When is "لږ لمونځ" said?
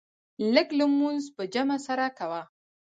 0.53-1.23